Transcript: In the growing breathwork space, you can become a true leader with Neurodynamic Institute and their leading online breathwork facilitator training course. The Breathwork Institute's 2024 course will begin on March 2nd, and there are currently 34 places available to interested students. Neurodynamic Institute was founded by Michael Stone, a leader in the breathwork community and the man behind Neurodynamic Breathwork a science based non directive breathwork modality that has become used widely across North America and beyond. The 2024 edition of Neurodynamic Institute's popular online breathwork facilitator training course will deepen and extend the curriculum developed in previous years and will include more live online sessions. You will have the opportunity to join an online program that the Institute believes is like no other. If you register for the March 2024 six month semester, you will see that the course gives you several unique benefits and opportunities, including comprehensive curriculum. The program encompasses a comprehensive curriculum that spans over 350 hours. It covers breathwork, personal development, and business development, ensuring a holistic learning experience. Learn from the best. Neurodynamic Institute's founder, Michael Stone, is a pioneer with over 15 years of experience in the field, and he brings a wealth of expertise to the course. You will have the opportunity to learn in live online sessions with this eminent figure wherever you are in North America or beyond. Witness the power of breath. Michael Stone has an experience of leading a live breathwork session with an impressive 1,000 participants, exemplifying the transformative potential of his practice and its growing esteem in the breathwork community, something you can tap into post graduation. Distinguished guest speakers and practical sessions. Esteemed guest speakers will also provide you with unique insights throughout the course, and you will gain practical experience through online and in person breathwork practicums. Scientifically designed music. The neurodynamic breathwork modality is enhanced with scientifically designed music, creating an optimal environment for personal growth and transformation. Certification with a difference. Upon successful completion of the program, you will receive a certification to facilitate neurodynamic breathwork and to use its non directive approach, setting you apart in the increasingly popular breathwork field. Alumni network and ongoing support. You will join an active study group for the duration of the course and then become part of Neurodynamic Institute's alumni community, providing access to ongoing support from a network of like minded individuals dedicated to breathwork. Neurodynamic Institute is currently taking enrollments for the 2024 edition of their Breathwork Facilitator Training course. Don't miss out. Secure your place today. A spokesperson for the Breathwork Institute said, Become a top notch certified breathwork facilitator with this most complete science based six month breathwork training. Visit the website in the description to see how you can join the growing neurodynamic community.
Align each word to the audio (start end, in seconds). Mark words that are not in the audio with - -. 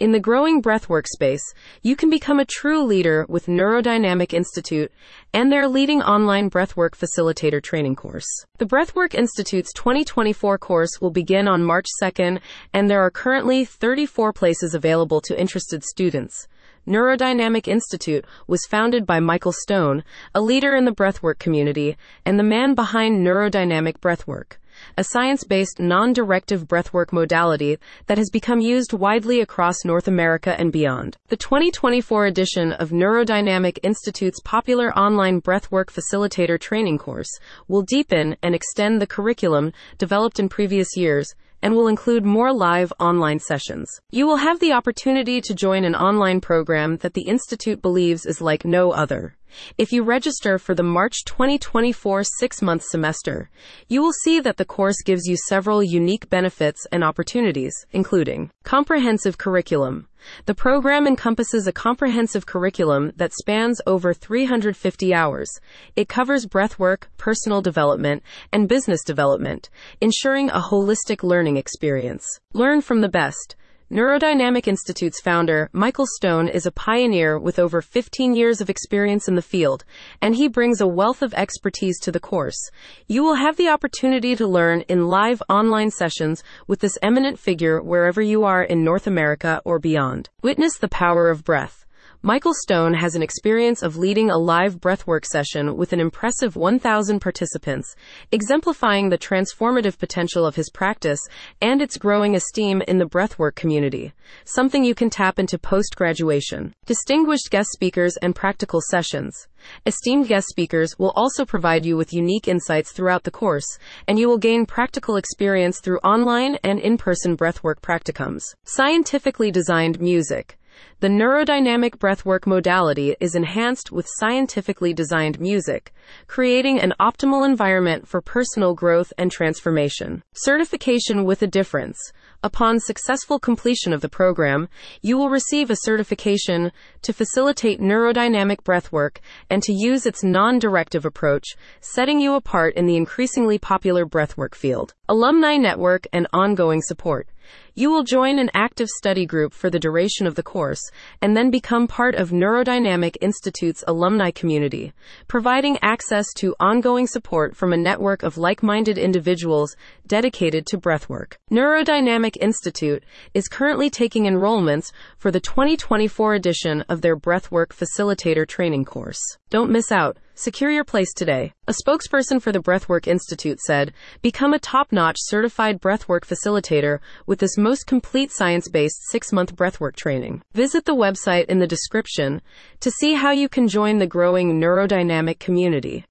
In 0.00 0.12
the 0.12 0.20
growing 0.20 0.62
breathwork 0.62 1.08
space, 1.08 1.42
you 1.82 1.96
can 1.96 2.08
become 2.08 2.38
a 2.38 2.44
true 2.44 2.84
leader 2.84 3.26
with 3.28 3.46
Neurodynamic 3.46 4.32
Institute 4.32 4.92
and 5.34 5.50
their 5.50 5.66
leading 5.66 6.02
online 6.02 6.48
breathwork 6.48 6.90
facilitator 6.90 7.60
training 7.60 7.96
course. 7.96 8.28
The 8.58 8.64
Breathwork 8.64 9.12
Institute's 9.16 9.72
2024 9.72 10.56
course 10.58 11.00
will 11.00 11.10
begin 11.10 11.48
on 11.48 11.64
March 11.64 11.86
2nd, 12.00 12.38
and 12.72 12.88
there 12.88 13.02
are 13.02 13.10
currently 13.10 13.64
34 13.64 14.32
places 14.32 14.72
available 14.72 15.20
to 15.22 15.40
interested 15.40 15.82
students. 15.82 16.46
Neurodynamic 16.86 17.66
Institute 17.66 18.24
was 18.46 18.66
founded 18.66 19.04
by 19.04 19.18
Michael 19.18 19.52
Stone, 19.52 20.04
a 20.32 20.40
leader 20.40 20.76
in 20.76 20.84
the 20.84 20.94
breathwork 20.94 21.40
community 21.40 21.96
and 22.24 22.38
the 22.38 22.44
man 22.44 22.76
behind 22.76 23.26
Neurodynamic 23.26 23.98
Breathwork 23.98 24.58
a 24.96 25.04
science 25.04 25.44
based 25.44 25.78
non 25.78 26.12
directive 26.12 26.66
breathwork 26.66 27.12
modality 27.12 27.78
that 28.06 28.18
has 28.18 28.30
become 28.30 28.60
used 28.60 28.92
widely 28.92 29.40
across 29.40 29.84
North 29.84 30.08
America 30.08 30.58
and 30.58 30.72
beyond. 30.72 31.16
The 31.28 31.36
2024 31.36 32.26
edition 32.26 32.72
of 32.72 32.90
Neurodynamic 32.90 33.78
Institute's 33.82 34.40
popular 34.44 34.96
online 34.98 35.40
breathwork 35.40 35.86
facilitator 35.86 36.60
training 36.60 36.98
course 36.98 37.30
will 37.66 37.82
deepen 37.82 38.36
and 38.42 38.54
extend 38.54 39.00
the 39.00 39.06
curriculum 39.06 39.72
developed 39.98 40.38
in 40.38 40.48
previous 40.48 40.96
years 40.96 41.34
and 41.62 41.74
will 41.74 41.88
include 41.88 42.24
more 42.24 42.52
live 42.52 42.92
online 43.00 43.40
sessions. 43.40 44.00
You 44.10 44.26
will 44.26 44.36
have 44.36 44.60
the 44.60 44.72
opportunity 44.72 45.40
to 45.40 45.54
join 45.54 45.84
an 45.84 45.94
online 45.94 46.40
program 46.40 46.98
that 46.98 47.14
the 47.14 47.22
Institute 47.22 47.82
believes 47.82 48.26
is 48.26 48.40
like 48.40 48.64
no 48.64 48.92
other. 48.92 49.37
If 49.76 49.92
you 49.92 50.02
register 50.02 50.58
for 50.58 50.74
the 50.74 50.82
March 50.82 51.24
2024 51.24 52.24
six 52.24 52.62
month 52.62 52.82
semester, 52.82 53.50
you 53.88 54.02
will 54.02 54.12
see 54.24 54.40
that 54.40 54.56
the 54.56 54.64
course 54.64 55.02
gives 55.04 55.26
you 55.26 55.36
several 55.48 55.82
unique 55.82 56.28
benefits 56.30 56.86
and 56.92 57.02
opportunities, 57.04 57.74
including 57.92 58.50
comprehensive 58.64 59.38
curriculum. 59.38 60.08
The 60.46 60.54
program 60.54 61.06
encompasses 61.06 61.66
a 61.66 61.72
comprehensive 61.72 62.44
curriculum 62.44 63.12
that 63.16 63.32
spans 63.32 63.80
over 63.86 64.12
350 64.12 65.14
hours. 65.14 65.48
It 65.96 66.08
covers 66.08 66.46
breathwork, 66.46 67.04
personal 67.16 67.62
development, 67.62 68.22
and 68.52 68.68
business 68.68 69.02
development, 69.04 69.70
ensuring 70.00 70.50
a 70.50 70.60
holistic 70.60 71.22
learning 71.22 71.56
experience. 71.56 72.26
Learn 72.52 72.80
from 72.80 73.00
the 73.00 73.08
best. 73.08 73.56
Neurodynamic 73.90 74.68
Institute's 74.68 75.18
founder, 75.18 75.70
Michael 75.72 76.04
Stone, 76.06 76.48
is 76.48 76.66
a 76.66 76.70
pioneer 76.70 77.38
with 77.38 77.58
over 77.58 77.80
15 77.80 78.36
years 78.36 78.60
of 78.60 78.68
experience 78.68 79.28
in 79.28 79.34
the 79.34 79.40
field, 79.40 79.82
and 80.20 80.36
he 80.36 80.46
brings 80.46 80.82
a 80.82 80.86
wealth 80.86 81.22
of 81.22 81.32
expertise 81.32 81.98
to 82.00 82.12
the 82.12 82.20
course. 82.20 82.70
You 83.06 83.22
will 83.22 83.36
have 83.36 83.56
the 83.56 83.70
opportunity 83.70 84.36
to 84.36 84.46
learn 84.46 84.82
in 84.82 85.08
live 85.08 85.42
online 85.48 85.90
sessions 85.90 86.44
with 86.66 86.80
this 86.80 86.98
eminent 87.02 87.38
figure 87.38 87.80
wherever 87.80 88.20
you 88.20 88.44
are 88.44 88.62
in 88.62 88.84
North 88.84 89.06
America 89.06 89.62
or 89.64 89.78
beyond. 89.78 90.28
Witness 90.42 90.76
the 90.76 90.88
power 90.88 91.30
of 91.30 91.42
breath. 91.42 91.86
Michael 92.22 92.52
Stone 92.52 92.94
has 92.94 93.14
an 93.14 93.22
experience 93.22 93.80
of 93.80 93.96
leading 93.96 94.28
a 94.28 94.36
live 94.36 94.80
breathwork 94.80 95.24
session 95.24 95.76
with 95.76 95.92
an 95.92 96.00
impressive 96.00 96.56
1,000 96.56 97.20
participants, 97.20 97.94
exemplifying 98.32 99.08
the 99.08 99.16
transformative 99.16 99.96
potential 99.98 100.44
of 100.44 100.56
his 100.56 100.68
practice 100.68 101.20
and 101.62 101.80
its 101.80 101.96
growing 101.96 102.34
esteem 102.34 102.82
in 102.88 102.98
the 102.98 103.06
breathwork 103.06 103.54
community, 103.54 104.12
something 104.44 104.82
you 104.82 104.96
can 104.96 105.10
tap 105.10 105.38
into 105.38 105.60
post 105.60 105.94
graduation. 105.94 106.74
Distinguished 106.86 107.50
guest 107.52 107.68
speakers 107.70 108.16
and 108.20 108.34
practical 108.34 108.80
sessions. 108.90 109.46
Esteemed 109.86 110.26
guest 110.26 110.48
speakers 110.48 110.98
will 110.98 111.12
also 111.14 111.44
provide 111.44 111.86
you 111.86 111.96
with 111.96 112.12
unique 112.12 112.48
insights 112.48 112.90
throughout 112.90 113.22
the 113.22 113.30
course, 113.30 113.78
and 114.08 114.18
you 114.18 114.28
will 114.28 114.38
gain 114.38 114.66
practical 114.66 115.14
experience 115.14 115.80
through 115.80 115.98
online 115.98 116.56
and 116.64 116.80
in 116.80 116.98
person 116.98 117.36
breathwork 117.36 117.80
practicums. 117.80 118.42
Scientifically 118.64 119.52
designed 119.52 120.00
music. 120.00 120.57
The 121.00 121.08
neurodynamic 121.08 121.98
breathwork 121.98 122.46
modality 122.46 123.14
is 123.20 123.34
enhanced 123.34 123.92
with 123.92 124.08
scientifically 124.18 124.92
designed 124.92 125.38
music, 125.38 125.94
creating 126.26 126.80
an 126.80 126.92
optimal 126.98 127.46
environment 127.46 128.08
for 128.08 128.20
personal 128.20 128.74
growth 128.74 129.12
and 129.16 129.30
transformation. 129.30 130.24
Certification 130.32 131.24
with 131.24 131.40
a 131.42 131.46
difference. 131.46 131.96
Upon 132.42 132.80
successful 132.80 133.38
completion 133.38 133.92
of 133.92 134.00
the 134.00 134.08
program, 134.08 134.68
you 135.02 135.16
will 135.16 135.30
receive 135.30 135.70
a 135.70 135.76
certification 135.76 136.72
to 137.02 137.12
facilitate 137.12 137.80
neurodynamic 137.80 138.62
breathwork 138.62 139.18
and 139.48 139.62
to 139.62 139.72
use 139.72 140.06
its 140.06 140.22
non 140.22 140.58
directive 140.58 141.04
approach, 141.04 141.56
setting 141.80 142.20
you 142.20 142.34
apart 142.34 142.74
in 142.74 142.86
the 142.86 142.96
increasingly 142.96 143.58
popular 143.58 144.06
breathwork 144.06 144.54
field. 144.54 144.94
Alumni 145.08 145.56
network 145.56 146.06
and 146.12 146.26
ongoing 146.32 146.82
support. 146.82 147.28
You 147.74 147.90
will 147.90 148.02
join 148.02 148.38
an 148.38 148.50
active 148.54 148.88
study 148.88 149.24
group 149.24 149.52
for 149.52 149.70
the 149.70 149.78
duration 149.78 150.26
of 150.26 150.34
the 150.34 150.42
course 150.42 150.82
and 151.22 151.36
then 151.36 151.50
become 151.50 151.86
part 151.86 152.14
of 152.14 152.30
Neurodynamic 152.30 153.16
Institute's 153.20 153.84
alumni 153.86 154.30
community, 154.30 154.92
providing 155.28 155.78
access 155.80 156.26
to 156.38 156.56
ongoing 156.58 157.06
support 157.06 157.54
from 157.54 157.72
a 157.72 157.76
network 157.76 158.22
of 158.22 158.36
like 158.36 158.62
minded 158.62 158.98
individuals 158.98 159.76
dedicated 160.06 160.66
to 160.66 160.78
breathwork. 160.78 161.34
Neurodynamic 161.50 162.36
Institute 162.40 163.04
is 163.34 163.48
currently 163.48 163.90
taking 163.90 164.24
enrollments 164.24 164.90
for 165.16 165.30
the 165.30 165.40
2024 165.40 166.34
edition 166.34 166.84
of 166.88 167.00
their 167.00 167.16
Breathwork 167.16 167.68
Facilitator 167.68 168.46
Training 168.46 168.84
course. 168.84 169.20
Don't 169.50 169.70
miss 169.70 169.92
out. 169.92 170.18
Secure 170.40 170.70
your 170.70 170.84
place 170.84 171.12
today. 171.12 171.52
A 171.66 171.72
spokesperson 171.72 172.40
for 172.40 172.52
the 172.52 172.60
Breathwork 172.60 173.08
Institute 173.08 173.58
said, 173.58 173.92
Become 174.22 174.54
a 174.54 174.60
top 174.60 174.92
notch 174.92 175.16
certified 175.18 175.80
breathwork 175.80 176.20
facilitator 176.20 177.00
with 177.26 177.40
this 177.40 177.58
most 177.58 177.88
complete 177.88 178.30
science 178.30 178.68
based 178.68 179.00
six 179.10 179.32
month 179.32 179.56
breathwork 179.56 179.96
training. 179.96 180.42
Visit 180.52 180.84
the 180.84 180.94
website 180.94 181.46
in 181.46 181.58
the 181.58 181.66
description 181.66 182.40
to 182.78 182.88
see 182.88 183.14
how 183.14 183.32
you 183.32 183.48
can 183.48 183.66
join 183.66 183.98
the 183.98 184.06
growing 184.06 184.60
neurodynamic 184.60 185.40
community. 185.40 186.04